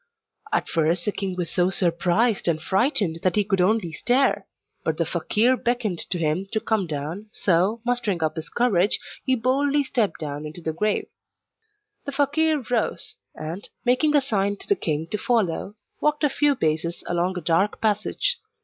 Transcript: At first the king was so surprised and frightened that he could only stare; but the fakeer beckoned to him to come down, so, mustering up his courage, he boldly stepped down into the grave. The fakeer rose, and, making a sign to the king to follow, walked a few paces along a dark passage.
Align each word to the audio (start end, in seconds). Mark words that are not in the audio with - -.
At 0.51 0.67
first 0.67 1.05
the 1.05 1.11
king 1.11 1.35
was 1.35 1.51
so 1.51 1.69
surprised 1.69 2.47
and 2.47 2.59
frightened 2.59 3.19
that 3.21 3.35
he 3.35 3.43
could 3.43 3.61
only 3.61 3.91
stare; 3.91 4.47
but 4.83 4.97
the 4.97 5.05
fakeer 5.05 5.55
beckoned 5.55 5.99
to 6.09 6.17
him 6.17 6.47
to 6.53 6.59
come 6.59 6.87
down, 6.87 7.29
so, 7.31 7.81
mustering 7.85 8.23
up 8.23 8.35
his 8.35 8.49
courage, 8.49 8.99
he 9.23 9.35
boldly 9.35 9.83
stepped 9.83 10.19
down 10.19 10.43
into 10.47 10.59
the 10.59 10.73
grave. 10.73 11.05
The 12.05 12.11
fakeer 12.13 12.63
rose, 12.71 13.13
and, 13.35 13.69
making 13.85 14.15
a 14.15 14.21
sign 14.21 14.57
to 14.61 14.67
the 14.67 14.75
king 14.75 15.05
to 15.11 15.19
follow, 15.19 15.75
walked 16.01 16.23
a 16.23 16.29
few 16.29 16.55
paces 16.55 17.03
along 17.05 17.37
a 17.37 17.41
dark 17.41 17.79
passage. 17.79 18.39